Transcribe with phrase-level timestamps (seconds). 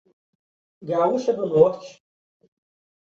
[0.89, 1.89] Gaúcha do Norte